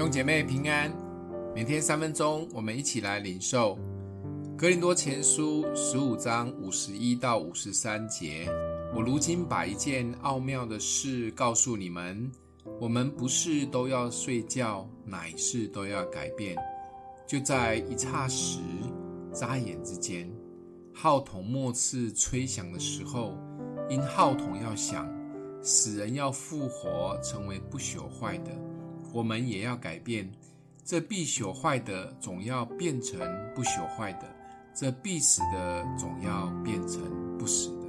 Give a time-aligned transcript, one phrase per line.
[0.00, 0.90] 弟兄姐妹平安，
[1.54, 3.76] 每天三分钟，我们一起来领受
[4.56, 8.48] 《哥林多前书》十五章五十一到五十三节。
[8.96, 12.32] 我如今把一件奥妙的事告诉你们：
[12.80, 16.56] 我们不是都要睡觉，乃是都要改变。
[17.26, 18.58] 就在一霎时、
[19.34, 20.32] 眨眼之间，
[20.94, 23.36] 号筒末次吹响的时候，
[23.90, 25.06] 因号筒要响，
[25.60, 28.50] 死人要复活，成为不朽坏的。
[29.12, 30.30] 我们也要改变，
[30.84, 33.18] 这必朽坏的总要变成
[33.54, 34.26] 不朽坏的；
[34.74, 37.02] 这必死的总要变成
[37.38, 37.86] 不死的。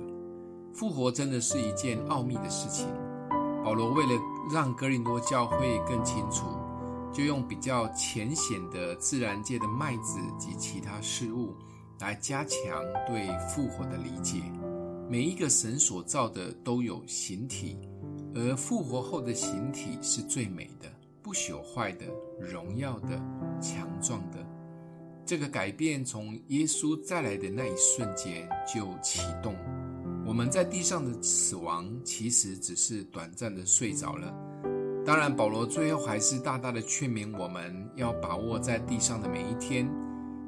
[0.74, 2.88] 复活真的是一件奥秘的事情。
[3.64, 4.20] 保罗为了
[4.52, 6.48] 让哥林多教会更清楚，
[7.14, 11.54] 就用比较浅显的自然界的麦子及其他事物
[12.00, 14.42] 来加强对复活的理解。
[15.08, 17.78] 每一个神所造的都有形体，
[18.34, 20.81] 而复活后的形体是最美的。
[21.32, 22.06] 不朽坏的、
[22.38, 23.16] 荣耀的、
[23.62, 24.46] 强壮的，
[25.26, 29.56] 这个改变从耶稣再来的那一瞬间就启动。
[30.26, 34.28] 我们在地上的死亡其实只是短暂的睡着了。
[35.06, 39.90] 当然，保罗最后还是大大的劝勉我们要把握在地上的每一天。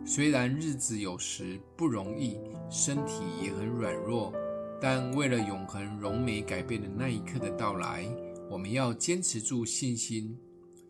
[0.06, 2.38] 虽然日子有时不容易，
[2.70, 4.34] 身体也很软弱，
[4.82, 8.06] 但为了永恒荣美改变的那一刻的到来，
[8.50, 10.38] 我们要坚持住信心。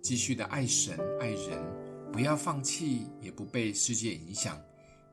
[0.04, 1.58] 继续的爱神爱人，
[2.12, 4.60] 不要放弃，也不被世界影响。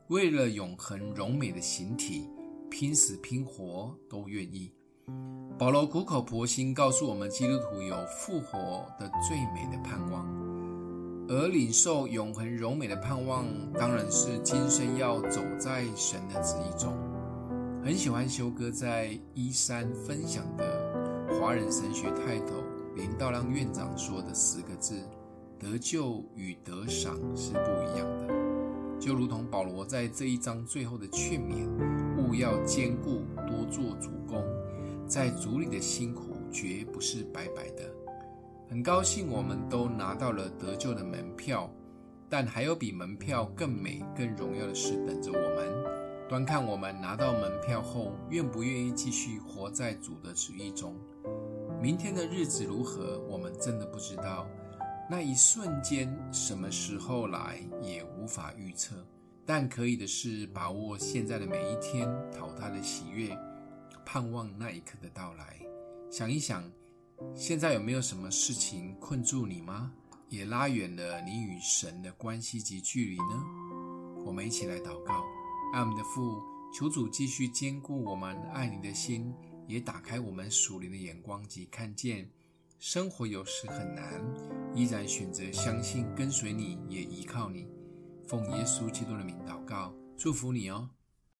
[0.09, 2.27] 为了永恒荣美的形体，
[2.69, 4.69] 拼死拼活都愿意。
[5.57, 10.27] 保罗苦口婆心告诉我们，基督徒有复活的最美的盼望，
[11.29, 16.93] 而领受永恒荣美的盼望，当然是今生要走在神的旨意中。
[17.81, 22.70] 很喜欢修哥在一三分享的华人神学泰斗。
[23.01, 24.93] 林道亮院长说的十个字
[25.57, 28.31] ：“得救与得赏是不一样的。”
[29.01, 31.67] 就如同保罗在这一章最后的劝勉
[32.21, 34.45] ：“务要坚固，多做主工，
[35.07, 37.91] 在主里的辛苦绝不是白白的。”
[38.69, 41.67] 很高兴我们都拿到了得救的门票，
[42.29, 46.29] 但还有比门票更美、更荣耀的事等着我们。
[46.29, 50.95] 端看我们拿到门票后，愿不愿意继续活在主的旨意中。
[51.81, 54.47] 明天的日子如何，我们真的不知道。
[55.09, 59.03] 那一瞬间什么时候来，也无法预测。
[59.47, 63.35] 但可以的是，把握现在的每一天，讨他的喜悦，
[64.05, 65.57] 盼望那一刻的到来。
[66.11, 66.63] 想一想，
[67.33, 69.91] 现在有没有什么事情困住你吗？
[70.29, 73.43] 也拉远了你与神的关系及距离呢？
[74.23, 75.23] 我们一起来祷告：
[75.73, 79.33] 爱我们的父，求主继续坚固我们爱你的心。
[79.71, 82.29] 也打开我们属灵的眼光及看见，
[82.77, 84.21] 生活有时很难，
[84.75, 87.65] 依然选择相信跟随你，也依靠你。
[88.27, 90.89] 奉耶稣基督的名祷告，祝福你哦。